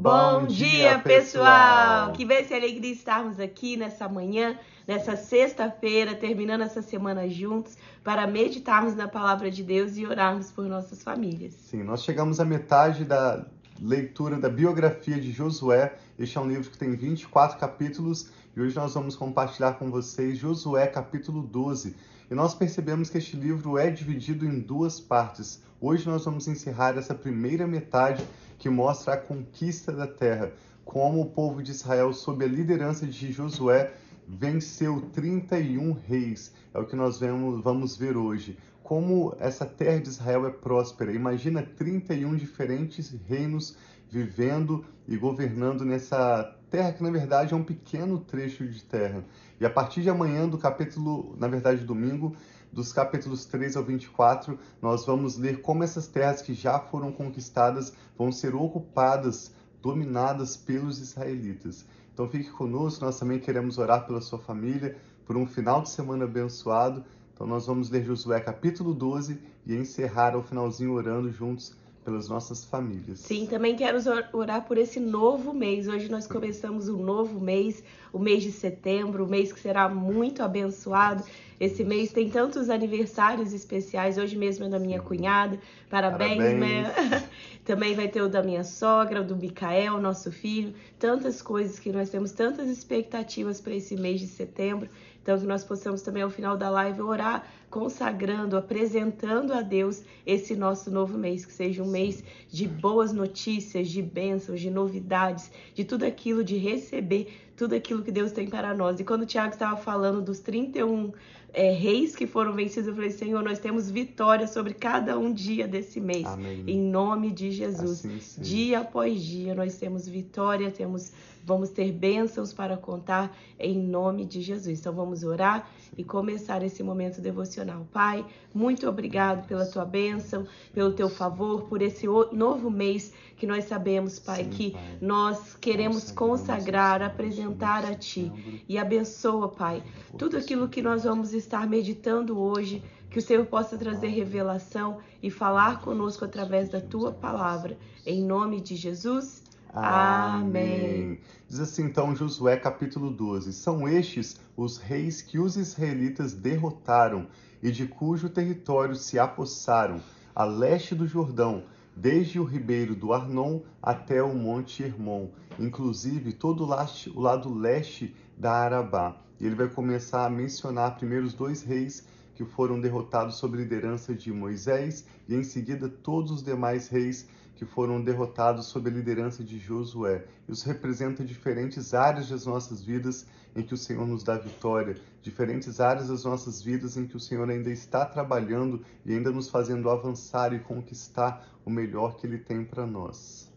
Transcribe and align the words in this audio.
Bom 0.00 0.46
dia, 0.46 0.98
pessoal! 1.00 2.12
Que 2.12 2.24
bênção 2.24 2.56
e 2.56 2.60
alegria 2.60 2.90
estarmos 2.90 3.38
aqui 3.38 3.76
nessa 3.76 4.08
manhã, 4.08 4.58
nessa 4.88 5.14
sexta-feira, 5.14 6.14
terminando 6.14 6.62
essa 6.62 6.80
semana 6.80 7.28
juntos, 7.28 7.76
para 8.02 8.26
meditarmos 8.26 8.96
na 8.96 9.06
palavra 9.06 9.50
de 9.50 9.62
Deus 9.62 9.98
e 9.98 10.06
orarmos 10.06 10.50
por 10.50 10.64
nossas 10.64 11.02
famílias. 11.02 11.52
Sim, 11.52 11.82
nós 11.82 12.02
chegamos 12.02 12.40
à 12.40 12.46
metade 12.46 13.04
da 13.04 13.44
leitura 13.78 14.38
da 14.38 14.48
biografia 14.48 15.20
de 15.20 15.32
Josué. 15.32 15.94
Este 16.18 16.38
é 16.38 16.40
um 16.40 16.48
livro 16.48 16.70
que 16.70 16.78
tem 16.78 16.96
24 16.96 17.58
capítulos 17.58 18.30
e 18.56 18.60
hoje 18.62 18.74
nós 18.74 18.94
vamos 18.94 19.14
compartilhar 19.14 19.74
com 19.74 19.90
vocês 19.90 20.38
Josué 20.38 20.86
capítulo 20.86 21.42
12. 21.42 21.94
E 22.30 22.34
nós 22.34 22.54
percebemos 22.54 23.10
que 23.10 23.18
este 23.18 23.36
livro 23.36 23.76
é 23.76 23.90
dividido 23.90 24.46
em 24.46 24.60
duas 24.60 25.00
partes. 25.00 25.60
Hoje 25.80 26.06
nós 26.06 26.24
vamos 26.24 26.46
encerrar 26.46 26.96
essa 26.96 27.12
primeira 27.12 27.66
metade 27.66 28.24
que 28.56 28.70
mostra 28.70 29.14
a 29.14 29.16
conquista 29.16 29.90
da 29.90 30.06
terra, 30.06 30.52
como 30.84 31.20
o 31.20 31.30
povo 31.30 31.60
de 31.60 31.72
Israel, 31.72 32.12
sob 32.12 32.44
a 32.44 32.48
liderança 32.48 33.04
de 33.04 33.32
Josué, 33.32 33.92
venceu 34.28 35.00
31 35.12 35.92
reis. 35.92 36.52
É 36.72 36.78
o 36.78 36.86
que 36.86 36.94
nós 36.94 37.18
vemos, 37.18 37.64
vamos 37.64 37.96
ver 37.96 38.16
hoje. 38.16 38.56
Como 38.80 39.34
essa 39.40 39.66
terra 39.66 39.98
de 39.98 40.08
Israel 40.08 40.46
é 40.46 40.50
próspera. 40.50 41.12
Imagina 41.12 41.64
31 41.64 42.36
diferentes 42.36 43.10
reinos 43.26 43.76
vivendo 44.10 44.84
e 45.06 45.16
governando 45.16 45.84
nessa 45.84 46.56
terra 46.68 46.92
que 46.92 47.02
na 47.02 47.10
verdade 47.10 47.54
é 47.54 47.56
um 47.56 47.64
pequeno 47.64 48.18
trecho 48.18 48.66
de 48.66 48.82
terra. 48.84 49.24
E 49.60 49.64
a 49.64 49.70
partir 49.70 50.02
de 50.02 50.10
amanhã 50.10 50.48
do 50.48 50.58
capítulo, 50.58 51.34
na 51.38 51.48
verdade 51.48 51.84
domingo, 51.84 52.34
dos 52.72 52.92
capítulos 52.92 53.44
3 53.46 53.76
ao 53.76 53.84
24, 53.84 54.58
nós 54.80 55.04
vamos 55.04 55.36
ler 55.36 55.60
como 55.62 55.82
essas 55.82 56.06
terras 56.06 56.40
que 56.40 56.54
já 56.54 56.78
foram 56.78 57.10
conquistadas 57.10 57.92
vão 58.16 58.30
ser 58.30 58.54
ocupadas, 58.54 59.52
dominadas 59.82 60.56
pelos 60.56 61.00
israelitas. 61.00 61.84
Então 62.12 62.28
fique 62.28 62.50
conosco, 62.50 63.04
nós 63.04 63.18
também 63.18 63.38
queremos 63.38 63.78
orar 63.78 64.06
pela 64.06 64.20
sua 64.20 64.38
família, 64.38 64.96
por 65.24 65.36
um 65.36 65.46
final 65.46 65.82
de 65.82 65.90
semana 65.90 66.24
abençoado. 66.24 67.04
Então 67.34 67.46
nós 67.46 67.66
vamos 67.66 67.90
ler 67.90 68.04
Josué 68.04 68.40
capítulo 68.40 68.94
12 68.94 69.40
e 69.66 69.74
encerrar 69.74 70.34
ao 70.34 70.42
finalzinho 70.42 70.92
orando 70.92 71.32
juntos 71.32 71.74
pelas 72.04 72.28
nossas 72.28 72.64
famílias. 72.64 73.20
Sim, 73.20 73.46
também 73.46 73.76
quero 73.76 73.98
orar 74.32 74.66
por 74.66 74.78
esse 74.78 74.98
novo 74.98 75.52
mês. 75.52 75.86
Hoje 75.86 76.08
nós 76.08 76.26
começamos 76.26 76.88
um 76.88 77.02
novo 77.02 77.38
mês, 77.38 77.82
o 78.12 78.18
mês 78.18 78.42
de 78.42 78.50
setembro, 78.50 79.24
o 79.24 79.28
mês 79.28 79.52
que 79.52 79.60
será 79.60 79.88
muito 79.88 80.42
abençoado. 80.42 81.22
Esse 81.58 81.84
mês 81.84 82.10
tem 82.10 82.30
tantos 82.30 82.70
aniversários 82.70 83.52
especiais. 83.52 84.16
Hoje 84.16 84.34
mesmo 84.34 84.64
é 84.64 84.68
da 84.68 84.78
minha 84.78 85.00
cunhada. 85.00 85.58
Parabéns, 85.90 86.38
Parabéns. 86.38 86.58
Né? 86.58 87.28
Também 87.66 87.94
vai 87.94 88.08
ter 88.08 88.22
o 88.22 88.28
da 88.28 88.42
minha 88.42 88.64
sogra, 88.64 89.20
o 89.20 89.24
do 89.24 89.36
Micael, 89.36 90.00
nosso 90.00 90.32
filho. 90.32 90.72
Tantas 90.98 91.42
coisas 91.42 91.78
que 91.78 91.92
nós 91.92 92.08
temos, 92.08 92.32
tantas 92.32 92.68
expectativas 92.68 93.60
para 93.60 93.74
esse 93.74 93.94
mês 93.94 94.20
de 94.20 94.26
setembro. 94.26 94.88
Então, 95.22 95.38
que 95.38 95.46
nós 95.46 95.62
possamos 95.62 96.02
também, 96.02 96.22
ao 96.22 96.30
final 96.30 96.56
da 96.56 96.70
live, 96.70 97.02
orar, 97.02 97.46
consagrando, 97.68 98.56
apresentando 98.56 99.52
a 99.52 99.60
Deus 99.60 100.02
esse 100.26 100.56
nosso 100.56 100.90
novo 100.90 101.18
mês. 101.18 101.44
Que 101.44 101.52
seja 101.52 101.82
um 101.82 101.90
mês 101.90 102.24
de 102.48 102.66
boas 102.66 103.12
notícias, 103.12 103.88
de 103.88 104.00
bênçãos, 104.00 104.60
de 104.60 104.70
novidades, 104.70 105.50
de 105.74 105.84
tudo 105.84 106.04
aquilo, 106.04 106.42
de 106.42 106.56
receber 106.56 107.50
tudo 107.54 107.74
aquilo 107.74 108.02
que 108.02 108.10
Deus 108.10 108.32
tem 108.32 108.48
para 108.48 108.74
nós. 108.74 108.98
E 108.98 109.04
quando 109.04 109.22
o 109.22 109.26
Tiago 109.26 109.52
estava 109.52 109.76
falando 109.76 110.22
dos 110.22 110.40
31 110.40 111.12
é, 111.52 111.72
reis 111.72 112.14
que 112.14 112.26
foram 112.26 112.52
vencidos, 112.52 112.88
eu 112.88 112.94
falei, 112.94 113.10
Senhor, 113.10 113.42
nós 113.42 113.58
temos 113.58 113.90
vitória 113.90 114.46
sobre 114.46 114.74
cada 114.74 115.18
um 115.18 115.32
dia 115.32 115.66
desse 115.66 116.00
mês. 116.00 116.26
Amém. 116.26 116.64
Em 116.66 116.80
nome 116.80 117.30
de 117.30 117.50
Jesus. 117.50 118.04
Assim, 118.04 118.40
dia 118.40 118.80
após 118.80 119.22
dia 119.22 119.54
nós 119.54 119.76
temos 119.76 120.08
vitória, 120.08 120.70
temos, 120.70 121.12
vamos 121.44 121.70
ter 121.70 121.92
bênçãos 121.92 122.52
para 122.52 122.76
contar 122.76 123.36
em 123.58 123.76
nome 123.76 124.24
de 124.24 124.40
Jesus. 124.40 124.80
Então 124.80 124.92
vamos 124.92 125.22
orar 125.22 125.68
e 125.96 126.04
começar 126.04 126.62
esse 126.62 126.82
momento 126.82 127.20
devocional. 127.20 127.86
Pai, 127.92 128.24
muito 128.54 128.88
obrigado 128.88 129.46
pela 129.46 129.66
tua 129.66 129.84
bênção, 129.84 130.46
pelo 130.72 130.92
teu 130.92 131.08
favor, 131.08 131.64
por 131.64 131.82
esse 131.82 132.06
novo 132.32 132.70
mês 132.70 133.12
que 133.36 133.46
nós 133.46 133.64
sabemos, 133.64 134.18
Pai, 134.18 134.44
sim, 134.44 134.50
que 134.50 134.70
pai. 134.72 134.98
nós 135.00 135.56
queremos 135.56 136.10
consagrar, 136.12 137.02
apresentar 137.02 137.84
a 137.84 137.94
Ti. 137.94 138.30
E 138.68 138.78
abençoa, 138.78 139.48
Pai, 139.48 139.82
tudo 140.18 140.36
aquilo 140.36 140.68
que 140.68 140.82
nós 140.82 141.04
vamos 141.04 141.32
estar 141.40 141.66
meditando 141.68 142.38
hoje, 142.38 142.82
que 143.10 143.18
o 143.18 143.22
Senhor 143.22 143.44
possa 143.46 143.76
trazer 143.76 144.08
revelação 144.08 144.98
e 145.22 145.30
falar 145.30 145.80
conosco 145.80 146.24
através 146.24 146.68
da 146.68 146.80
tua 146.80 147.12
palavra. 147.12 147.76
Em 148.06 148.22
nome 148.22 148.60
de 148.60 148.76
Jesus. 148.76 149.42
Amém. 149.72 151.20
Diz 151.48 151.60
assim 151.60 151.84
então 151.84 152.14
Josué 152.14 152.56
capítulo 152.56 153.10
12: 153.10 153.52
São 153.52 153.88
estes 153.88 154.40
os 154.56 154.78
reis 154.78 155.22
que 155.22 155.38
os 155.38 155.56
israelitas 155.56 156.32
derrotaram 156.32 157.26
e 157.62 157.70
de 157.70 157.86
cujo 157.86 158.28
território 158.28 158.96
se 158.96 159.18
apossaram, 159.18 160.00
a 160.34 160.44
leste 160.44 160.94
do 160.94 161.06
Jordão, 161.06 161.64
desde 161.94 162.40
o 162.40 162.44
ribeiro 162.44 162.94
do 162.94 163.12
Arnon 163.12 163.60
até 163.82 164.22
o 164.22 164.34
monte 164.34 164.82
Hermon, 164.82 165.28
inclusive 165.58 166.32
todo 166.32 166.64
o 166.64 167.20
lado 167.20 167.54
leste 167.54 168.14
da 168.40 168.52
Arabá. 168.52 169.20
E 169.38 169.44
ele 169.44 169.54
vai 169.54 169.68
começar 169.68 170.24
a 170.24 170.30
mencionar 170.30 170.96
primeiro 170.96 171.26
os 171.26 171.34
dois 171.34 171.62
reis 171.62 172.06
que 172.34 172.44
foram 172.44 172.80
derrotados 172.80 173.36
sob 173.36 173.54
liderança 173.54 174.14
de 174.14 174.32
Moisés 174.32 175.04
e 175.28 175.34
em 175.34 175.42
seguida 175.42 175.90
todos 175.90 176.30
os 176.30 176.42
demais 176.42 176.88
reis 176.88 177.28
que 177.54 177.66
foram 177.66 178.02
derrotados 178.02 178.64
sob 178.66 178.88
a 178.88 178.92
liderança 178.92 179.44
de 179.44 179.58
Josué. 179.58 180.24
Isso 180.48 180.66
representa 180.66 181.22
diferentes 181.22 181.92
áreas 181.92 182.30
das 182.30 182.46
nossas 182.46 182.82
vidas 182.82 183.26
em 183.54 183.62
que 183.62 183.74
o 183.74 183.76
Senhor 183.76 184.06
nos 184.06 184.22
dá 184.22 184.38
vitória, 184.38 184.96
diferentes 185.20 185.78
áreas 185.78 186.08
das 186.08 186.24
nossas 186.24 186.62
vidas 186.62 186.96
em 186.96 187.06
que 187.06 187.16
o 187.16 187.20
Senhor 187.20 187.50
ainda 187.50 187.70
está 187.70 188.06
trabalhando 188.06 188.82
e 189.04 189.12
ainda 189.12 189.30
nos 189.30 189.50
fazendo 189.50 189.90
avançar 189.90 190.54
e 190.54 190.60
conquistar 190.60 191.46
o 191.62 191.68
melhor 191.68 192.16
que 192.16 192.26
Ele 192.26 192.38
tem 192.38 192.64
para 192.64 192.86
nós. 192.86 193.49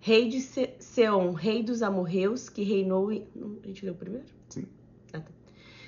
Rei 0.00 0.28
de 0.28 0.40
Seom, 0.40 1.32
rei 1.32 1.62
dos 1.62 1.82
amorreus, 1.82 2.48
que 2.48 2.62
reinou 2.62 3.10
em... 3.10 3.26
A 3.62 3.66
gente 3.66 3.84
leu 3.84 3.94
primeiro? 3.94 4.26
Sim. 4.48 4.64
Ah, 5.12 5.20
tá. 5.20 5.30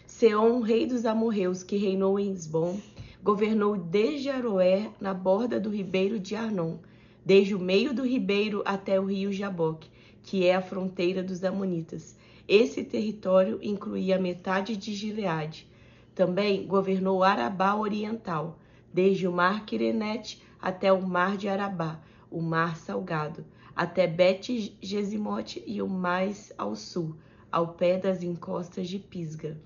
Seom, 0.06 0.60
rei 0.60 0.84
dos 0.84 1.06
amorreus, 1.06 1.62
que 1.62 1.76
reinou 1.76 2.19
em 2.19 2.32
Esbom, 2.32 2.81
governou 3.22 3.76
desde 3.76 4.28
Aroé, 4.28 4.91
na 5.00 5.15
borda 5.15 5.60
do 5.60 5.71
ribeiro 5.71 6.19
de 6.19 6.34
Arnon, 6.34 6.78
desde 7.25 7.54
o 7.54 7.59
meio 7.59 7.94
do 7.94 8.04
ribeiro 8.04 8.62
até 8.65 8.98
o 8.98 9.04
rio 9.04 9.32
Jaboque, 9.32 9.88
que 10.22 10.44
é 10.44 10.56
a 10.56 10.62
fronteira 10.62 11.22
dos 11.22 11.44
amonitas. 11.44 12.16
Esse 12.48 12.82
território 12.82 13.60
incluía 13.62 14.19
metade 14.19 14.77
de 14.77 14.92
Gileade. 14.92 15.69
Também 16.16 16.66
governou 16.66 17.22
Arabá 17.22 17.77
Oriental, 17.77 18.59
desde 18.92 19.28
o 19.28 19.32
mar 19.32 19.65
Quirenete 19.65 20.42
até 20.60 20.92
o 20.92 21.00
mar 21.00 21.37
de 21.37 21.48
Arabá, 21.48 22.00
o 22.30 22.41
mar 22.41 22.76
salgado, 22.76 23.44
até 23.74 24.06
Bet-Gesimote 24.06 25.62
e 25.66 25.82
o 25.82 25.88
mais 25.88 26.52
ao 26.56 26.76
sul, 26.76 27.16
ao 27.50 27.68
pé 27.74 27.98
das 27.98 28.22
encostas 28.22 28.88
de 28.88 28.98
Pisga. 28.98 29.56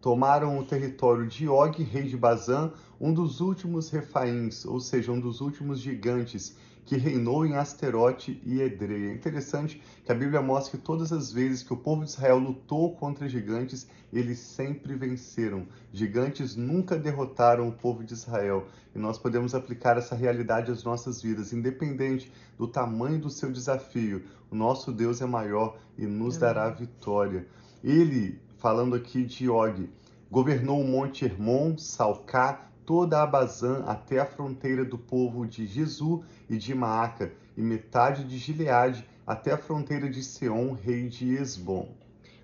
Tomaram 0.00 0.58
o 0.58 0.64
território 0.64 1.26
de 1.26 1.48
Og, 1.48 1.82
rei 1.82 2.04
de 2.04 2.16
Bazã, 2.16 2.70
um 3.00 3.12
dos 3.12 3.40
últimos 3.40 3.90
refaíns, 3.90 4.64
ou 4.64 4.78
seja, 4.78 5.10
um 5.10 5.18
dos 5.18 5.40
últimos 5.40 5.80
gigantes, 5.80 6.56
que 6.86 6.96
reinou 6.96 7.44
em 7.44 7.56
Asterote 7.56 8.40
e 8.46 8.62
Edrei. 8.62 9.10
É 9.10 9.12
interessante 9.12 9.82
que 10.04 10.12
a 10.12 10.14
Bíblia 10.14 10.40
mostra 10.40 10.78
que 10.78 10.84
todas 10.84 11.12
as 11.12 11.32
vezes 11.32 11.64
que 11.64 11.72
o 11.72 11.76
povo 11.76 12.04
de 12.04 12.10
Israel 12.10 12.38
lutou 12.38 12.94
contra 12.94 13.28
gigantes, 13.28 13.88
eles 14.12 14.38
sempre 14.38 14.94
venceram. 14.94 15.66
Gigantes 15.92 16.54
nunca 16.54 16.96
derrotaram 16.96 17.68
o 17.68 17.72
povo 17.72 18.04
de 18.04 18.14
Israel. 18.14 18.68
E 18.94 18.98
nós 19.00 19.18
podemos 19.18 19.52
aplicar 19.52 19.98
essa 19.98 20.14
realidade 20.14 20.70
às 20.70 20.84
nossas 20.84 21.20
vidas, 21.20 21.52
independente 21.52 22.32
do 22.56 22.68
tamanho 22.68 23.18
do 23.18 23.30
seu 23.30 23.50
desafio. 23.50 24.22
O 24.48 24.54
nosso 24.54 24.92
Deus 24.92 25.20
é 25.20 25.26
maior 25.26 25.76
e 25.98 26.06
nos 26.06 26.36
dará 26.36 26.70
vitória. 26.70 27.48
Ele, 27.82 28.40
falando 28.58 28.94
aqui 28.94 29.24
de 29.24 29.50
Og, 29.50 29.88
governou 30.30 30.80
o 30.80 30.86
Monte 30.86 31.24
Hermon, 31.24 31.76
Salcá, 31.76 32.70
toda 32.86 33.20
a 33.20 33.26
Bazã 33.26 33.82
até 33.84 34.20
a 34.20 34.24
fronteira 34.24 34.84
do 34.84 34.96
povo 34.96 35.44
de 35.44 35.66
Jesu 35.66 36.22
e 36.48 36.56
de 36.56 36.72
Maaca, 36.72 37.32
e 37.56 37.60
metade 37.60 38.22
de 38.22 38.38
Gileade 38.38 39.04
até 39.26 39.52
a 39.52 39.58
fronteira 39.58 40.08
de 40.08 40.22
Seom, 40.22 40.72
rei 40.72 41.08
de 41.08 41.34
Esbom. 41.34 41.88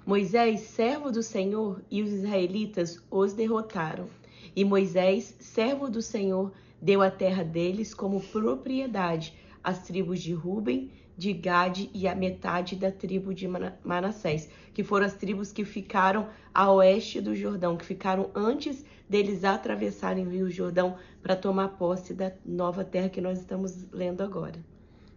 Moisés, 0.04 0.62
servo 0.62 1.12
do 1.12 1.22
Senhor, 1.22 1.80
e 1.88 2.02
os 2.02 2.10
israelitas 2.10 3.00
os 3.08 3.32
derrotaram. 3.32 4.08
E 4.56 4.64
Moisés, 4.64 5.36
servo 5.38 5.88
do 5.88 6.02
Senhor, 6.02 6.52
deu 6.80 7.00
a 7.00 7.10
terra 7.10 7.44
deles 7.44 7.94
como 7.94 8.20
propriedade 8.20 9.38
às 9.62 9.84
tribos 9.84 10.20
de 10.20 10.32
Ruben, 10.32 10.90
de 11.16 11.32
Gade 11.32 11.88
e 11.94 12.08
a 12.08 12.16
metade 12.16 12.74
da 12.74 12.90
tribo 12.90 13.32
de 13.32 13.46
Manassés, 13.84 14.48
que 14.74 14.82
foram 14.82 15.06
as 15.06 15.14
tribos 15.14 15.52
que 15.52 15.64
ficaram 15.64 16.28
a 16.52 16.72
oeste 16.72 17.20
do 17.20 17.36
Jordão, 17.36 17.76
que 17.76 17.84
ficaram 17.84 18.28
antes 18.34 18.84
deles 19.12 19.44
atravessarem 19.44 20.26
o 20.26 20.30
Rio 20.30 20.50
Jordão 20.50 20.96
para 21.22 21.36
tomar 21.36 21.76
posse 21.76 22.14
da 22.14 22.32
nova 22.46 22.82
terra 22.82 23.10
que 23.10 23.20
nós 23.20 23.38
estamos 23.38 23.84
lendo 23.92 24.22
agora. 24.22 24.58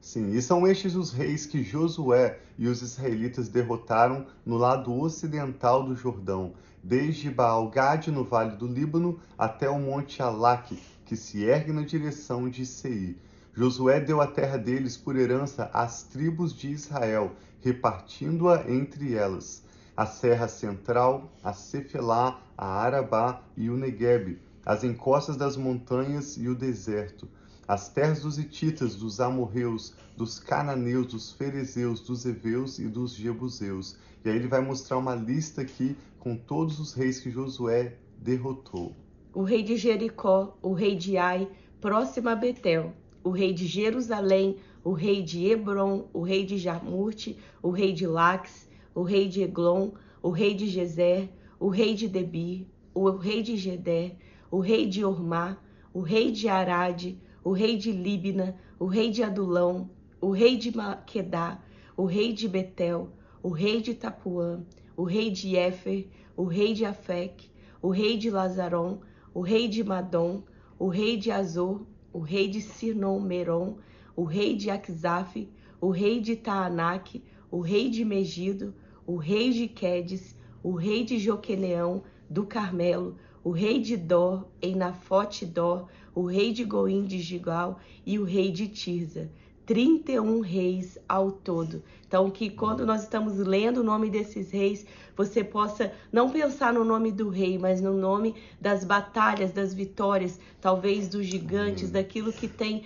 Sim, 0.02 0.32
e 0.32 0.42
são 0.42 0.68
estes 0.68 0.96
os 0.96 1.14
reis 1.14 1.46
que 1.46 1.64
Josué 1.64 2.40
e 2.60 2.68
os 2.68 2.82
israelitas 2.82 3.48
derrotaram 3.48 4.26
no 4.46 4.58
lado 4.58 4.94
ocidental 4.94 5.82
do 5.82 5.96
Jordão, 5.96 6.54
desde 6.84 7.32
Baal-Gade 7.32 8.12
no 8.12 8.26
vale 8.26 8.58
do 8.58 8.68
Líbano 8.68 9.18
até 9.38 9.70
o 9.70 9.80
monte 9.80 10.22
Alaque, 10.22 10.78
que 11.06 11.16
se 11.16 11.46
ergue 11.46 11.72
na 11.72 11.84
direção 11.84 12.50
de 12.50 12.66
Seir. 12.66 13.16
Josué 13.54 14.02
deu 14.02 14.20
a 14.20 14.28
terra 14.28 14.58
deles 14.58 14.98
por 14.98 15.16
herança 15.16 15.72
às 15.74 16.04
tribos 16.04 16.54
de 16.54 16.70
Israel, 16.70 17.32
repartindo-a 17.62 18.70
entre 18.70 19.16
elas. 19.16 19.64
A 19.98 20.06
Serra 20.06 20.48
Central, 20.48 21.32
a 21.44 21.54
Cefelá, 21.54 22.42
a 22.58 22.66
Arabá 22.66 23.42
e 23.56 23.70
o 23.70 23.78
Negueb, 23.78 24.38
as 24.66 24.84
encostas 24.84 25.38
das 25.38 25.56
montanhas 25.56 26.36
e 26.38 26.50
o 26.50 26.56
deserto, 26.56 27.28
as 27.68 27.90
terras 27.90 28.22
dos 28.22 28.38
Hititas, 28.38 28.96
dos 28.96 29.20
Amorreus, 29.20 29.94
dos 30.18 30.40
Cananeus, 30.40 31.08
dos 31.08 31.32
Ferezeus, 31.32 32.00
dos 32.02 32.26
Eveus 32.26 32.78
e 32.78 32.88
dos 32.88 33.16
Jebuseus. 33.16 33.98
E 34.24 34.30
aí 34.30 34.36
ele 34.36 34.48
vai 34.48 34.62
mostrar 34.62 34.98
uma 34.98 35.16
lista 35.16 35.62
aqui 35.62 35.96
com 36.20 36.36
todos 36.36 36.80
os 36.80 36.94
reis 36.94 37.20
que 37.20 37.32
Josué 37.32 37.96
derrotou. 38.18 38.96
O 39.34 39.44
rei 39.44 39.64
de 39.64 39.78
Jericó, 39.78 40.58
o 40.62 40.74
rei 40.74 40.96
de 40.96 41.18
Ai, 41.18 41.48
próximo 41.80 42.30
a 42.30 42.36
Betel, 42.36 42.94
o 43.24 43.30
rei 43.30 43.54
de 43.54 43.66
Jerusalém, 43.66 44.58
o 44.84 44.92
rei 44.92 45.24
de 45.24 45.46
Hebron, 45.46 46.08
o 46.14 46.22
rei 46.22 46.46
de 46.46 46.58
Jarmute, 46.58 47.38
o 47.62 47.70
rei 47.70 47.92
de 47.94 48.06
Lax, 48.06 48.68
o 48.96 49.04
rei 49.04 49.28
de 49.28 49.44
Eglon, 49.44 49.92
o 50.24 50.30
rei 50.30 50.56
de 50.56 50.68
Gezer, 50.68 51.30
o 51.60 51.68
rei 51.68 51.94
de 51.94 52.08
Debir, 52.08 52.66
o 52.94 53.10
rei 53.10 53.44
de 53.44 53.58
Gedé, 53.58 54.16
o 54.50 54.60
rei 54.60 54.88
de 54.88 55.04
Ormá, 55.04 55.58
o 55.94 56.00
rei 56.00 56.32
de 56.32 56.48
Arade, 56.48 57.20
o 57.44 57.52
rei 57.52 57.78
de 57.78 57.92
Líbina, 57.92 58.58
o 58.80 58.86
rei 58.86 59.12
de 59.12 59.22
Adulão, 59.22 59.90
o 60.22 60.32
rei 60.32 60.58
de 60.58 60.76
Maquedá, 60.76 61.62
o 61.98 62.06
rei 62.06 62.32
de 62.32 62.48
Betel, 62.48 63.10
o 63.44 63.50
rei 63.50 63.82
de 63.82 63.94
Tapuã, 63.94 64.64
o 64.96 65.04
rei 65.04 65.30
de 65.30 65.58
Éfer, 65.58 66.08
o 66.38 66.46
rei 66.46 66.74
de 66.74 66.86
Afec, 66.86 67.52
o 67.82 67.90
rei 67.90 68.18
de 68.18 68.30
Lazaron, 68.30 69.02
o 69.34 69.42
rei 69.42 69.68
de 69.68 69.84
Madom, 69.84 70.42
o 70.80 70.88
rei 70.88 71.18
de 71.18 71.32
Azor, 71.32 71.82
o 72.14 72.20
rei 72.20 72.48
de 72.48 72.62
Sinom 72.62 73.20
Meron, 73.20 73.76
o 74.16 74.24
rei 74.24 74.56
de 74.56 74.70
Aquizaf, 74.70 75.50
o 75.82 75.90
rei 75.90 76.22
de 76.22 76.38
Taanac, 76.38 77.22
o 77.52 77.60
rei 77.60 77.90
de 77.90 78.06
Megido, 78.06 78.74
o 79.06 79.16
rei 79.18 79.52
de 79.52 79.68
Quedes, 79.68 80.36
o 80.64 80.72
rei 80.72 81.04
de 81.04 81.20
Joqueneão, 81.20 82.04
do 82.30 82.46
Carmelo, 82.46 83.16
o 83.44 83.52
rei 83.52 83.80
de 83.80 83.96
Dor, 83.96 84.48
em 84.62 84.76
Nafote 84.76 85.46
Dor, 85.46 85.88
o 86.16 86.24
rei 86.24 86.52
de 86.52 86.64
Goim 86.64 87.06
de 87.06 87.20
Gigal 87.20 87.80
e 88.06 88.18
o 88.18 88.24
rei 88.24 88.52
de 88.52 88.68
Tirza. 88.68 89.30
31 89.66 90.42
reis 90.42 90.98
ao 91.10 91.32
todo. 91.32 91.84
Então, 92.08 92.30
que 92.30 92.50
quando 92.50 92.86
nós 92.86 93.02
estamos 93.02 93.38
lendo 93.38 93.82
o 93.82 93.84
nome 93.84 94.10
desses 94.10 94.52
reis, 94.52 94.86
você 95.18 95.44
possa 95.44 95.92
não 96.12 96.30
pensar 96.30 96.72
no 96.72 96.86
nome 96.86 97.12
do 97.12 97.30
rei, 97.30 97.58
mas 97.58 97.82
no 97.82 97.94
nome 97.94 98.36
das 98.62 98.84
batalhas, 98.84 99.52
das 99.52 99.74
vitórias, 99.74 100.40
talvez 100.62 101.08
dos 101.08 101.26
gigantes, 101.26 101.90
daquilo 101.90 102.32
que 102.32 102.48
tem 102.48 102.84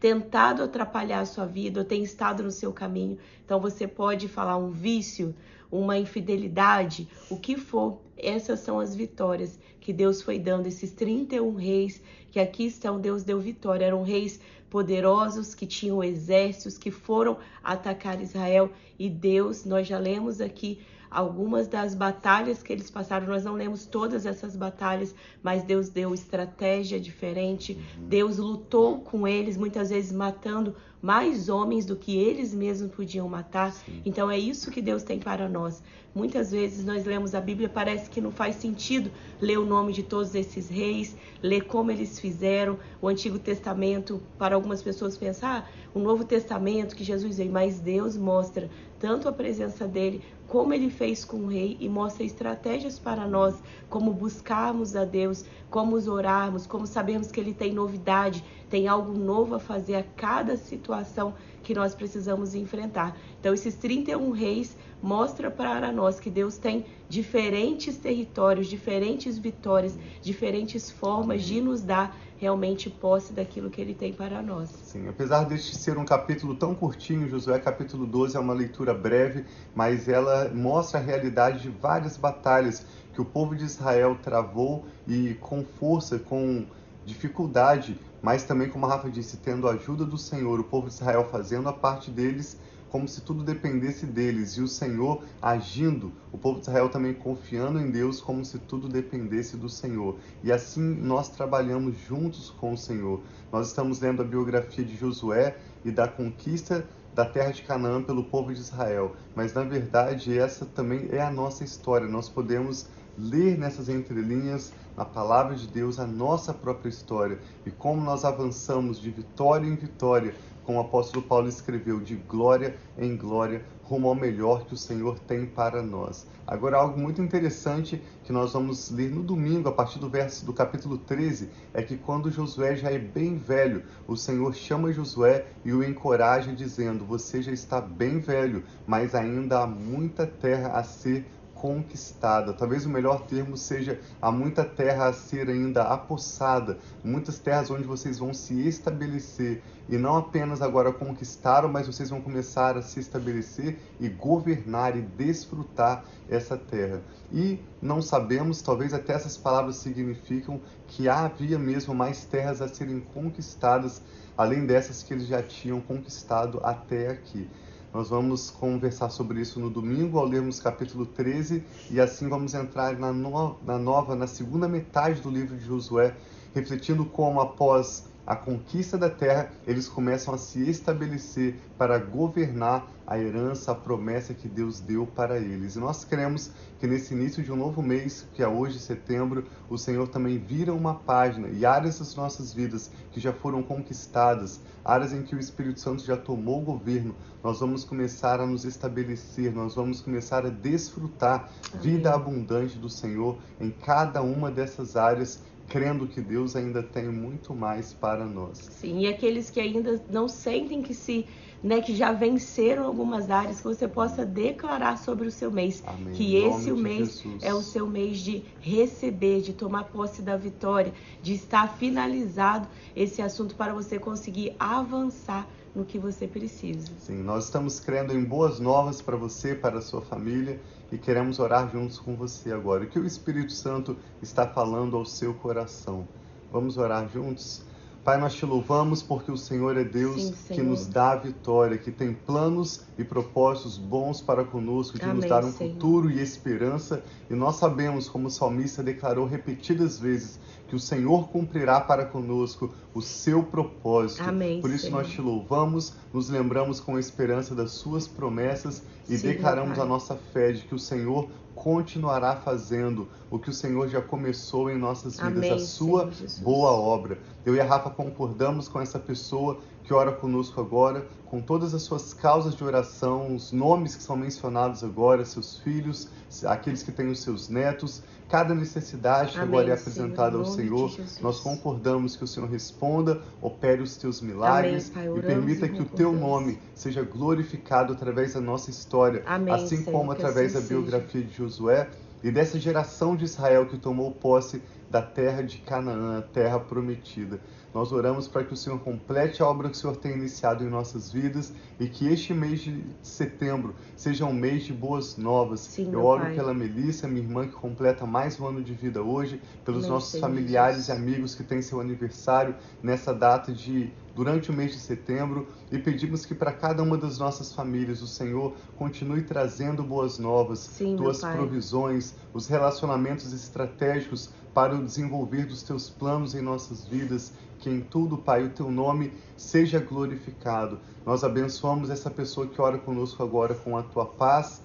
tentado 0.00 0.62
atrapalhar 0.62 1.20
a 1.20 1.26
sua 1.26 1.44
vida 1.44 1.80
ou 1.80 1.86
tem 1.86 2.02
estado 2.02 2.42
no 2.42 2.50
seu 2.50 2.72
caminho. 2.72 3.18
Então, 3.44 3.60
você 3.60 3.86
pode 3.86 4.26
falar 4.26 4.56
um 4.56 4.70
vício, 4.70 5.34
uma 5.70 5.98
infidelidade, 5.98 7.06
o 7.30 7.36
que 7.36 7.56
for, 7.56 8.00
essas 8.16 8.60
são 8.60 8.80
as 8.80 8.96
vitórias 8.96 9.58
que 9.80 9.92
Deus 9.92 10.22
foi 10.22 10.38
dando, 10.38 10.66
esses 10.66 10.92
31 10.92 11.54
reis 11.54 12.02
que 12.32 12.40
aqui 12.40 12.66
estão, 12.66 13.00
Deus 13.00 13.22
deu 13.22 13.38
vitória. 13.38 13.84
Eram 13.84 14.02
reis 14.02 14.40
poderosos 14.70 15.54
que 15.54 15.66
tinham 15.66 16.02
exércitos 16.02 16.78
que 16.78 16.90
foram 16.90 17.38
atacar 17.62 18.20
Israel 18.20 18.70
e 18.98 19.10
Deus, 19.10 19.64
nós 19.64 19.86
já 19.86 19.98
lemos 19.98 20.40
aqui 20.40 20.80
algumas 21.10 21.66
das 21.66 21.94
batalhas 21.94 22.62
que 22.62 22.72
eles 22.72 22.90
passaram. 22.90 23.26
Nós 23.26 23.44
não 23.44 23.54
lemos 23.54 23.84
todas 23.84 24.24
essas 24.24 24.54
batalhas, 24.54 25.14
mas 25.42 25.64
Deus 25.64 25.88
deu 25.88 26.14
estratégia 26.14 27.00
diferente. 27.00 27.72
Uhum. 27.72 28.08
Deus 28.08 28.38
lutou 28.38 29.00
com 29.00 29.26
eles, 29.26 29.56
muitas 29.56 29.90
vezes 29.90 30.12
matando 30.12 30.76
mais 31.00 31.48
homens 31.48 31.86
do 31.86 31.96
que 31.96 32.16
eles 32.16 32.54
mesmos 32.54 32.92
podiam 32.92 33.28
matar. 33.28 33.72
Sim. 33.72 34.02
Então 34.04 34.30
é 34.30 34.38
isso 34.38 34.70
que 34.70 34.82
Deus 34.82 35.02
tem 35.02 35.18
para 35.18 35.48
nós. 35.48 35.82
Muitas 36.14 36.50
vezes 36.50 36.84
nós 36.84 37.04
lemos 37.04 37.34
a 37.34 37.40
Bíblia, 37.40 37.68
parece 37.68 38.10
que 38.10 38.20
não 38.20 38.32
faz 38.32 38.56
sentido 38.56 39.10
ler 39.40 39.58
o 39.58 39.64
nome 39.64 39.92
de 39.92 40.02
todos 40.02 40.34
esses 40.34 40.68
reis, 40.68 41.16
ler 41.40 41.62
como 41.66 41.90
eles 41.90 42.18
fizeram 42.18 42.78
o 43.00 43.08
Antigo 43.08 43.38
Testamento. 43.38 44.20
Para 44.36 44.56
algumas 44.56 44.82
pessoas 44.82 45.16
pensar, 45.16 45.68
ah, 45.68 45.90
o 45.94 46.00
Novo 46.00 46.24
Testamento 46.24 46.96
que 46.96 47.04
Jesus 47.04 47.38
veio, 47.38 47.52
mas 47.52 47.80
Deus 47.80 48.16
mostra 48.16 48.68
tanto 48.98 49.28
a 49.28 49.32
presença 49.32 49.86
dele 49.86 50.20
como 50.46 50.74
ele 50.74 50.90
fez 50.90 51.24
com 51.24 51.38
o 51.38 51.46
rei 51.46 51.76
e 51.78 51.88
mostra 51.88 52.24
estratégias 52.24 52.98
para 52.98 53.24
nós, 53.26 53.54
como 53.88 54.12
buscarmos 54.12 54.96
a 54.96 55.04
Deus, 55.04 55.44
como 55.70 55.96
orarmos, 56.10 56.66
como 56.66 56.86
sabemos 56.86 57.30
que 57.30 57.38
ele 57.38 57.54
tem 57.54 57.72
novidade, 57.72 58.44
tem 58.68 58.88
algo 58.88 59.16
novo 59.16 59.54
a 59.54 59.60
fazer 59.60 59.94
a 59.94 60.02
cada 60.02 60.56
situação 60.56 61.34
que 61.62 61.74
nós 61.74 61.94
precisamos 61.94 62.54
enfrentar. 62.54 63.16
Então, 63.38 63.54
esses 63.54 63.74
31 63.76 64.30
reis 64.30 64.76
mostra 65.02 65.50
para 65.50 65.92
nós 65.92 66.18
que 66.18 66.30
Deus 66.30 66.58
tem 66.58 66.84
diferentes 67.08 67.96
territórios, 67.96 68.66
diferentes 68.66 69.38
vitórias, 69.38 69.98
diferentes 70.20 70.90
formas 70.90 71.42
de 71.42 71.60
nos 71.60 71.82
dar 71.82 72.16
realmente 72.40 72.88
posse 72.88 73.34
daquilo 73.34 73.68
que 73.68 73.80
ele 73.80 73.92
tem 73.92 74.14
para 74.14 74.40
nós. 74.40 74.70
Sim, 74.70 75.06
apesar 75.08 75.44
deste 75.44 75.76
ser 75.76 75.98
um 75.98 76.06
capítulo 76.06 76.54
tão 76.54 76.74
curtinho, 76.74 77.28
Josué 77.28 77.58
capítulo 77.58 78.06
12 78.06 78.34
é 78.34 78.40
uma 78.40 78.54
leitura 78.54 78.94
breve, 78.94 79.44
mas 79.74 80.08
ela 80.08 80.48
mostra 80.48 80.98
a 80.98 81.02
realidade 81.02 81.62
de 81.62 81.68
várias 81.68 82.16
batalhas 82.16 82.86
que 83.20 83.22
o 83.22 83.24
povo 83.26 83.54
de 83.54 83.64
Israel 83.64 84.16
travou 84.22 84.86
e 85.06 85.34
com 85.34 85.62
força, 85.62 86.18
com 86.18 86.64
dificuldade, 87.04 88.00
mas 88.22 88.44
também, 88.44 88.70
como 88.70 88.86
a 88.86 88.88
Rafa 88.88 89.10
disse, 89.10 89.36
tendo 89.36 89.68
a 89.68 89.72
ajuda 89.72 90.06
do 90.06 90.16
Senhor, 90.16 90.58
o 90.58 90.64
povo 90.64 90.88
de 90.88 90.94
Israel 90.94 91.28
fazendo 91.30 91.68
a 91.68 91.72
parte 91.72 92.10
deles 92.10 92.56
como 92.88 93.06
se 93.06 93.20
tudo 93.20 93.44
dependesse 93.44 94.04
deles, 94.04 94.54
e 94.54 94.62
o 94.62 94.66
Senhor 94.66 95.22
agindo, 95.40 96.12
o 96.32 96.38
povo 96.38 96.56
de 96.56 96.62
Israel 96.62 96.88
também 96.88 97.14
confiando 97.14 97.78
em 97.78 97.88
Deus, 97.88 98.20
como 98.20 98.44
se 98.44 98.58
tudo 98.58 98.88
dependesse 98.88 99.56
do 99.56 99.68
Senhor. 99.68 100.16
E 100.42 100.50
assim 100.50 100.82
nós 100.82 101.28
trabalhamos 101.28 101.96
juntos 102.08 102.50
com 102.50 102.72
o 102.72 102.76
Senhor. 102.76 103.20
Nós 103.52 103.68
estamos 103.68 104.00
lendo 104.00 104.22
a 104.22 104.24
biografia 104.24 104.84
de 104.84 104.96
Josué 104.96 105.56
e 105.84 105.92
da 105.92 106.08
conquista 106.08 106.84
da 107.14 107.24
terra 107.24 107.50
de 107.50 107.62
Canaã 107.62 108.02
pelo 108.02 108.24
povo 108.24 108.52
de 108.54 108.60
Israel, 108.60 109.16
mas 109.34 109.52
na 109.52 109.62
verdade 109.62 110.38
essa 110.38 110.64
também 110.64 111.08
é 111.10 111.20
a 111.20 111.30
nossa 111.30 111.64
história. 111.64 112.06
Nós 112.06 112.28
podemos 112.28 112.86
ler 113.18 113.58
nessas 113.58 113.88
entrelinhas 113.88 114.72
na 114.96 115.04
palavra 115.04 115.54
de 115.54 115.66
Deus 115.66 115.98
a 115.98 116.06
nossa 116.06 116.52
própria 116.52 116.88
história 116.88 117.38
e 117.64 117.70
como 117.70 118.02
nós 118.02 118.24
avançamos 118.24 119.00
de 119.00 119.10
vitória 119.10 119.66
em 119.66 119.74
vitória 119.74 120.34
como 120.70 120.78
o 120.78 120.82
apóstolo 120.82 121.24
Paulo 121.24 121.48
escreveu, 121.48 121.98
de 121.98 122.14
glória 122.14 122.76
em 122.96 123.16
glória, 123.16 123.64
rumo 123.82 124.08
ao 124.08 124.14
melhor 124.14 124.66
que 124.66 124.74
o 124.74 124.76
Senhor 124.76 125.18
tem 125.18 125.44
para 125.44 125.82
nós. 125.82 126.28
Agora, 126.46 126.76
algo 126.76 126.96
muito 126.96 127.20
interessante 127.20 128.00
que 128.22 128.32
nós 128.32 128.52
vamos 128.52 128.88
ler 128.88 129.10
no 129.10 129.22
domingo, 129.22 129.68
a 129.68 129.72
partir 129.72 129.98
do 129.98 130.08
verso 130.08 130.46
do 130.46 130.52
capítulo 130.52 130.96
13, 130.96 131.50
é 131.74 131.82
que 131.82 131.96
quando 131.96 132.30
Josué 132.30 132.76
já 132.76 132.88
é 132.88 132.98
bem 132.98 133.36
velho, 133.36 133.82
o 134.06 134.16
Senhor 134.16 134.54
chama 134.54 134.92
Josué 134.92 135.46
e 135.64 135.72
o 135.72 135.82
encoraja, 135.82 136.52
dizendo: 136.52 137.04
Você 137.04 137.42
já 137.42 137.50
está 137.50 137.80
bem 137.80 138.20
velho, 138.20 138.62
mas 138.86 139.12
ainda 139.12 139.62
há 139.62 139.66
muita 139.66 140.24
terra 140.24 140.68
a 140.68 140.84
ser 140.84 141.26
conquistada. 141.60 142.54
Talvez 142.54 142.86
o 142.86 142.88
melhor 142.88 143.26
termo 143.26 143.54
seja 143.54 144.00
há 144.20 144.32
muita 144.32 144.64
terra 144.64 145.08
a 145.08 145.12
ser 145.12 145.50
ainda 145.50 145.82
apossada, 145.82 146.78
muitas 147.04 147.38
terras 147.38 147.70
onde 147.70 147.84
vocês 147.84 148.18
vão 148.18 148.32
se 148.32 148.66
estabelecer 148.66 149.62
e 149.86 149.98
não 149.98 150.16
apenas 150.16 150.62
agora 150.62 150.90
conquistaram, 150.90 151.68
mas 151.68 151.86
vocês 151.86 152.08
vão 152.08 152.22
começar 152.22 152.78
a 152.78 152.82
se 152.82 152.98
estabelecer 152.98 153.78
e 154.00 154.08
governar 154.08 154.96
e 154.96 155.02
desfrutar 155.02 156.04
essa 156.30 156.56
terra. 156.56 157.02
E 157.30 157.58
não 157.82 158.00
sabemos, 158.00 158.62
talvez 158.62 158.94
até 158.94 159.12
essas 159.12 159.36
palavras 159.36 159.76
significam 159.76 160.60
que 160.86 161.08
havia 161.08 161.58
mesmo 161.58 161.94
mais 161.94 162.24
terras 162.24 162.62
a 162.62 162.68
serem 162.68 163.00
conquistadas, 163.00 164.00
além 164.34 164.64
dessas 164.64 165.02
que 165.02 165.12
eles 165.12 165.26
já 165.26 165.42
tinham 165.42 165.80
conquistado 165.80 166.58
até 166.62 167.08
aqui. 167.08 167.46
Nós 167.92 168.08
vamos 168.08 168.50
conversar 168.50 169.10
sobre 169.10 169.40
isso 169.40 169.58
no 169.58 169.68
domingo, 169.68 170.18
ao 170.18 170.24
lermos 170.24 170.60
capítulo 170.60 171.04
13, 171.04 171.64
e 171.90 172.00
assim 172.00 172.28
vamos 172.28 172.54
entrar 172.54 172.96
na, 172.96 173.12
no, 173.12 173.58
na 173.64 173.78
nova, 173.78 174.14
na 174.14 174.28
segunda 174.28 174.68
metade 174.68 175.20
do 175.20 175.28
livro 175.28 175.56
de 175.56 175.64
Josué, 175.64 176.14
refletindo 176.54 177.04
como 177.04 177.40
após 177.40 178.04
a 178.30 178.36
conquista 178.36 178.96
da 178.96 179.10
terra, 179.10 179.50
eles 179.66 179.88
começam 179.88 180.32
a 180.32 180.38
se 180.38 180.62
estabelecer 180.70 181.56
para 181.76 181.98
governar 181.98 182.88
a 183.04 183.18
herança, 183.18 183.72
a 183.72 183.74
promessa 183.74 184.32
que 184.32 184.46
Deus 184.46 184.78
deu 184.78 185.04
para 185.04 185.36
eles. 185.36 185.74
E 185.74 185.80
nós 185.80 186.04
cremos 186.04 186.52
que 186.78 186.86
nesse 186.86 187.12
início 187.12 187.42
de 187.42 187.50
um 187.50 187.56
novo 187.56 187.82
mês, 187.82 188.24
que 188.32 188.40
é 188.40 188.46
hoje, 188.46 188.78
setembro, 188.78 189.46
o 189.68 189.76
Senhor 189.76 190.06
também 190.06 190.38
vira 190.38 190.72
uma 190.72 190.94
página 190.94 191.48
e 191.48 191.66
áreas 191.66 191.98
das 191.98 192.14
nossas 192.14 192.52
vidas 192.52 192.88
que 193.10 193.18
já 193.18 193.32
foram 193.32 193.64
conquistadas, 193.64 194.60
áreas 194.84 195.12
em 195.12 195.24
que 195.24 195.34
o 195.34 195.40
Espírito 195.40 195.80
Santo 195.80 196.04
já 196.04 196.16
tomou 196.16 196.62
o 196.62 196.64
governo, 196.64 197.16
nós 197.42 197.58
vamos 197.58 197.82
começar 197.82 198.38
a 198.38 198.46
nos 198.46 198.64
estabelecer, 198.64 199.52
nós 199.52 199.74
vamos 199.74 200.00
começar 200.00 200.46
a 200.46 200.50
desfrutar 200.50 201.50
Amém. 201.72 201.82
vida 201.82 202.14
abundante 202.14 202.78
do 202.78 202.88
Senhor 202.88 203.38
em 203.60 203.72
cada 203.72 204.22
uma 204.22 204.52
dessas 204.52 204.94
áreas 204.94 205.42
crendo 205.70 206.08
que 206.08 206.20
Deus 206.20 206.56
ainda 206.56 206.82
tem 206.82 207.08
muito 207.08 207.54
mais 207.54 207.94
para 207.94 208.26
nós. 208.26 208.58
Sim, 208.58 208.98
e 208.98 209.06
aqueles 209.06 209.48
que 209.48 209.60
ainda 209.60 210.02
não 210.10 210.28
sentem 210.28 210.82
que 210.82 210.92
se, 210.92 211.24
né, 211.62 211.80
que 211.80 211.94
já 211.94 212.10
venceram 212.10 212.84
algumas 212.84 213.30
áreas, 213.30 213.58
que 213.58 213.64
você 213.64 213.86
possa 213.86 214.26
declarar 214.26 214.98
sobre 214.98 215.28
o 215.28 215.30
seu 215.30 215.48
mês, 215.48 215.82
Amém. 215.86 216.12
que 216.12 216.34
esse 216.34 216.72
o 216.72 216.76
mês 216.76 217.20
Jesus. 217.20 217.42
é 217.44 217.54
o 217.54 217.62
seu 217.62 217.86
mês 217.86 218.18
de 218.18 218.44
receber, 218.60 219.42
de 219.42 219.52
tomar 219.52 219.84
posse 219.84 220.20
da 220.22 220.36
vitória, 220.36 220.92
de 221.22 221.34
estar 221.34 221.68
finalizado 221.78 222.68
esse 222.94 223.22
assunto 223.22 223.54
para 223.54 223.72
você 223.72 223.96
conseguir 223.96 224.56
avançar 224.58 225.48
no 225.72 225.84
que 225.84 226.00
você 226.00 226.26
precisa. 226.26 226.88
Sim, 226.98 227.22
nós 227.22 227.44
estamos 227.44 227.78
crendo 227.78 228.12
em 228.12 228.24
boas 228.24 228.58
novas 228.58 229.00
para 229.00 229.16
você, 229.16 229.54
para 229.54 229.78
a 229.78 229.80
sua 229.80 230.02
família 230.02 230.60
e 230.92 230.98
queremos 230.98 231.38
orar 231.38 231.70
juntos 231.70 231.98
com 231.98 232.14
você 232.16 232.52
agora. 232.52 232.84
O 232.84 232.86
que 232.86 232.98
o 232.98 233.06
Espírito 233.06 233.52
Santo 233.52 233.96
está 234.22 234.46
falando 234.46 234.96
ao 234.96 235.04
seu 235.04 235.34
coração? 235.34 236.06
Vamos 236.52 236.76
orar 236.76 237.08
juntos? 237.08 237.62
Pai, 238.02 238.18
nós 238.18 238.32
te 238.34 238.46
louvamos 238.46 239.02
porque 239.02 239.30
o 239.30 239.36
Senhor 239.36 239.76
é 239.76 239.84
Deus 239.84 240.22
Sim, 240.22 240.32
Senhor. 240.32 240.54
que 240.54 240.62
nos 240.66 240.86
dá 240.86 241.12
a 241.12 241.16
vitória, 241.16 241.76
que 241.76 241.90
tem 241.90 242.14
planos 242.14 242.80
e 242.96 243.04
propósitos 243.04 243.76
bons 243.76 244.22
para 244.22 244.42
conosco, 244.42 244.98
de 244.98 245.04
Amém, 245.04 245.16
nos 245.16 245.26
dar 245.26 245.44
um 245.44 245.52
Senhor. 245.52 245.74
futuro 245.74 246.10
e 246.10 246.18
esperança. 246.18 247.04
E 247.28 247.34
nós 247.34 247.56
sabemos, 247.56 248.08
como 248.08 248.28
o 248.28 248.30
salmista 248.30 248.82
declarou 248.82 249.26
repetidas 249.26 249.98
vezes, 250.00 250.40
que 250.66 250.74
o 250.74 250.80
Senhor 250.80 251.28
cumprirá 251.28 251.78
para 251.78 252.06
conosco 252.06 252.72
o 252.94 253.02
seu 253.02 253.42
propósito. 253.42 254.22
Amém, 254.26 254.62
Por 254.62 254.70
isso 254.70 254.86
Senhor. 254.86 255.02
nós 255.02 255.10
te 255.10 255.20
louvamos, 255.20 255.92
nos 256.10 256.30
lembramos 256.30 256.80
com 256.80 256.98
esperança 256.98 257.54
das 257.54 257.72
suas 257.72 258.08
promessas 258.08 258.82
e 259.10 259.18
Sim, 259.18 259.26
declaramos 259.28 259.78
a 259.78 259.84
nossa 259.84 260.16
fé 260.16 260.52
de 260.52 260.62
que 260.62 260.74
o 260.74 260.78
Senhor 260.78 261.28
continuará 261.54 262.36
fazendo 262.36 263.08
o 263.30 263.38
que 263.38 263.50
o 263.50 263.52
Senhor 263.52 263.88
já 263.88 264.00
começou 264.00 264.70
em 264.70 264.78
nossas 264.78 265.16
vidas, 265.16 265.36
Amém, 265.36 265.52
a 265.52 265.58
sua 265.58 266.10
boa 266.42 266.70
obra. 266.70 267.18
Eu 267.44 267.54
e 267.54 267.60
a 267.60 267.64
Rafa 267.64 267.90
concordamos 267.90 268.68
com 268.68 268.80
essa 268.80 268.98
pessoa 268.98 269.58
que 269.84 269.94
ora 269.94 270.12
conosco 270.12 270.60
agora, 270.60 271.06
com 271.26 271.40
todas 271.40 271.74
as 271.74 271.82
suas 271.82 272.14
causas 272.14 272.54
de 272.54 272.62
oração, 272.62 273.34
os 273.34 273.50
nomes 273.50 273.96
que 273.96 274.02
são 274.02 274.16
mencionados 274.16 274.84
agora, 274.84 275.24
seus 275.24 275.58
filhos, 275.58 276.08
aqueles 276.44 276.82
que 276.82 276.92
têm 276.92 277.08
os 277.08 277.20
seus 277.20 277.48
netos, 277.48 278.02
cada 278.28 278.54
necessidade 278.54 279.32
que 279.32 279.40
agora 279.40 279.70
é 279.70 279.72
apresentada 279.72 280.38
ao 280.38 280.44
Senhor. 280.44 280.92
Nós 281.20 281.40
concordamos 281.40 282.14
que 282.14 282.22
o 282.22 282.26
Senhor 282.26 282.48
responda, 282.48 283.20
opere 283.42 283.82
os 283.82 283.96
teus 283.96 284.20
milagres 284.20 284.92
Amém, 284.94 285.18
e 285.18 285.22
permita 285.22 285.68
que 285.68 285.82
o 285.82 285.84
teu 285.84 286.12
nome 286.12 286.58
seja 286.72 287.02
glorificado 287.02 287.92
através 287.92 288.34
da 288.34 288.40
nossa 288.40 288.70
história, 288.70 289.24
assim 289.52 289.78
Senhor, 289.78 289.90
como 289.92 290.12
através 290.12 290.54
assim 290.54 290.62
da 290.62 290.68
biografia 290.68 291.22
seja. 291.22 291.34
de 291.34 291.39
Josué 291.40 291.90
e 292.22 292.30
dessa 292.30 292.58
geração 292.58 293.16
de 293.16 293.24
Israel 293.24 293.66
que 293.66 293.78
tomou 293.78 294.12
posse 294.12 294.62
da 294.88 295.00
terra 295.00 295.42
de 295.42 295.58
Canaã, 295.58 296.18
a 296.18 296.22
terra 296.22 296.60
prometida. 296.60 297.40
Nós 297.72 297.92
oramos 297.92 298.26
para 298.26 298.42
que 298.42 298.52
o 298.52 298.56
Senhor 298.56 298.80
complete 298.80 299.42
a 299.42 299.46
obra 299.46 299.68
que 299.68 299.76
o 299.76 299.78
Senhor 299.78 299.96
tem 299.96 300.12
iniciado 300.12 300.64
em 300.64 300.68
nossas 300.68 301.12
vidas 301.12 301.52
e 301.78 301.86
que 301.86 302.08
este 302.08 302.34
mês 302.34 302.60
de 302.60 302.84
setembro 303.00 303.74
seja 303.96 304.24
um 304.24 304.32
mês 304.32 304.64
de 304.64 304.72
boas 304.72 305.16
novas. 305.16 305.60
Sim, 305.60 305.92
Eu 305.92 306.04
oro 306.04 306.22
pai. 306.22 306.34
pela 306.34 306.52
Melissa, 306.52 307.06
minha 307.06 307.22
irmã, 307.22 307.46
que 307.46 307.54
completa 307.54 308.04
mais 308.04 308.40
um 308.40 308.46
ano 308.46 308.62
de 308.62 308.74
vida 308.74 309.02
hoje, 309.02 309.40
pelos 309.64 309.84
Amém, 309.84 309.90
nossos 309.92 310.18
familiares 310.18 310.88
e 310.88 310.92
amigos 310.92 311.34
que 311.34 311.44
têm 311.44 311.62
seu 311.62 311.80
aniversário 311.80 312.56
nessa 312.82 313.14
data 313.14 313.52
de 313.52 313.92
durante 314.14 314.50
o 314.50 314.52
mês 314.52 314.72
de 314.72 314.78
setembro 314.78 315.46
e 315.70 315.78
pedimos 315.78 316.26
que 316.26 316.34
para 316.34 316.52
cada 316.52 316.82
uma 316.82 316.98
das 316.98 317.18
nossas 317.18 317.54
famílias 317.54 318.02
o 318.02 318.06
Senhor 318.06 318.54
continue 318.76 319.22
trazendo 319.22 319.82
boas 319.82 320.18
novas, 320.18 320.58
Sim, 320.58 320.96
tuas 320.96 321.20
provisões, 321.20 322.16
os 322.34 322.48
relacionamentos 322.48 323.32
estratégicos 323.32 324.30
para 324.54 324.74
o 324.74 324.84
desenvolver 324.84 325.46
dos 325.46 325.62
teus 325.62 325.88
planos 325.88 326.34
em 326.34 326.40
nossas 326.40 326.84
vidas, 326.84 327.32
que 327.58 327.70
em 327.70 327.80
tudo, 327.80 328.16
Pai, 328.16 328.44
o 328.44 328.50
teu 328.50 328.70
nome 328.70 329.12
seja 329.36 329.78
glorificado. 329.78 330.78
Nós 331.04 331.22
abençoamos 331.22 331.90
essa 331.90 332.10
pessoa 332.10 332.46
que 332.46 332.60
ora 332.60 332.78
conosco 332.78 333.22
agora 333.22 333.54
com 333.54 333.76
a 333.76 333.82
tua 333.82 334.06
paz. 334.06 334.62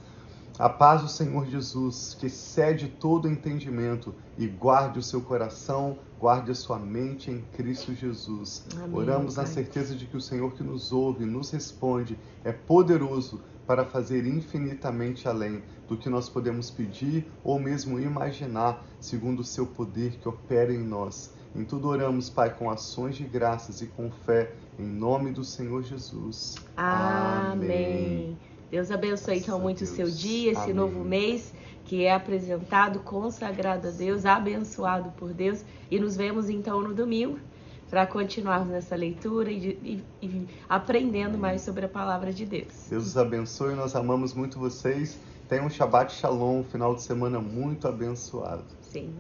A 0.58 0.70
paz 0.70 1.02
do 1.02 1.10
Senhor 1.10 1.46
Jesus, 1.48 2.16
que 2.18 2.28
excede 2.28 2.88
todo 2.88 3.28
entendimento, 3.28 4.16
e 4.38 4.48
guarde 4.48 5.00
o 5.00 5.04
seu 5.04 5.20
coração, 5.20 5.98
guarde 6.18 6.52
a 6.52 6.56
sua 6.56 6.80
mente 6.80 7.30
em 7.30 7.42
Cristo 7.54 7.94
Jesus. 7.94 8.66
Amém, 8.74 8.98
Oramos 8.98 9.36
na 9.36 9.46
certeza 9.46 9.94
de 9.94 10.06
que 10.06 10.16
o 10.16 10.22
Senhor 10.22 10.54
que 10.54 10.64
nos 10.64 10.94
ouve, 10.94 11.26
nos 11.26 11.52
responde, 11.52 12.18
é 12.42 12.54
poderoso 12.54 13.42
para 13.66 13.86
fazer 13.86 14.26
infinitamente 14.26 15.28
além 15.28 15.64
do 15.88 15.98
que 15.98 16.10
nós 16.10 16.30
podemos 16.30 16.70
pedir 16.70 17.26
ou 17.44 17.60
mesmo 17.60 18.00
imaginar, 18.00 18.86
segundo 19.00 19.40
o 19.40 19.44
seu 19.44 19.66
poder 19.66 20.12
que 20.18 20.28
opera 20.28 20.74
em 20.74 20.84
nós. 20.84 21.34
Em 21.56 21.64
tudo 21.64 21.88
oramos, 21.88 22.30
Pai, 22.30 22.54
com 22.54 22.70
ações 22.70 23.16
de 23.16 23.24
graças 23.24 23.82
e 23.82 23.88
com 23.88 24.12
fé, 24.12 24.54
em 24.78 24.86
nome 24.86 25.32
do 25.32 25.44
Senhor 25.44 25.84
Jesus. 25.84 26.56
Amém. 26.76 27.52
Amém. 27.52 28.38
Deus 28.70 28.92
abençoe 28.92 29.38
então 29.38 29.60
muito 29.60 29.84
o 29.84 29.88
seu 29.88 30.10
dia, 30.10 30.52
esse 30.52 30.62
Amém. 30.64 30.74
novo 30.74 31.04
mês 31.04 31.54
que 31.86 32.04
é 32.04 32.14
apresentado, 32.14 33.00
consagrado 33.00 33.88
a 33.88 33.92
Deus, 33.92 34.26
abençoado 34.26 35.12
por 35.12 35.34
Deus. 35.34 35.64
E 35.90 36.00
nos 36.00 36.18
vemos 36.18 36.50
então 36.50 36.82
no 36.82 36.94
domingo 36.94 37.40
para 37.90 38.06
continuarmos 38.08 38.70
nessa 38.70 38.96
leitura 38.96 39.52
e, 39.52 39.78
e, 39.84 40.04
e, 40.26 40.48
aprendendo 40.68 41.38
mais 41.38 41.62
sobre 41.62 41.86
a 41.86 41.90
palavra 41.90 42.34
de 42.34 42.46
Deus. 42.46 42.88
Deus 42.90 43.06
os 43.08 43.18
abençoe, 43.18 43.76
nós 43.76 43.96
amamos 43.96 44.34
muito 44.34 44.60
vocês. 44.60 45.20
Tenham 45.48 45.66
um 45.66 45.70
Shabbat 45.70 46.12
Shalom, 46.12 46.62
um 46.62 46.64
final 46.64 46.96
de 46.96 47.04
semana 47.04 47.40
muito 47.40 47.88
abençoado. 47.88 48.66
Sim. 48.82 49.14